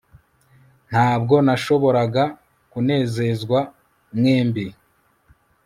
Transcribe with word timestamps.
Ntabwo 0.89 1.35
nashoboraga 1.45 2.23
kunezezwa 2.71 3.59
mwembi 4.17 4.65